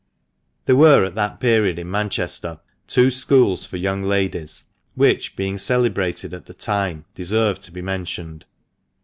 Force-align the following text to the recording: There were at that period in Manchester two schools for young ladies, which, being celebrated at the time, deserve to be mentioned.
There 0.65 0.75
were 0.75 1.05
at 1.05 1.13
that 1.13 1.39
period 1.39 1.77
in 1.77 1.91
Manchester 1.91 2.59
two 2.87 3.11
schools 3.11 3.67
for 3.67 3.77
young 3.77 4.01
ladies, 4.01 4.63
which, 4.95 5.35
being 5.35 5.59
celebrated 5.59 6.33
at 6.33 6.47
the 6.47 6.55
time, 6.55 7.05
deserve 7.13 7.59
to 7.59 7.71
be 7.71 7.83
mentioned. 7.83 8.45